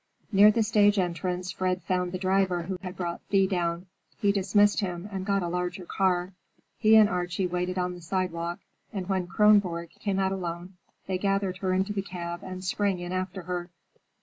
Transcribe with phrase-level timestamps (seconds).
[0.31, 3.85] Near the stage entrance Fred found the driver who had brought Thea down.
[4.19, 6.33] He dismissed him and got a larger car.
[6.79, 8.57] He and Archie waited on the sidewalk,
[8.91, 10.73] and when Kronborg came out alone
[11.05, 13.69] they gathered her into the cab and sprang in after her.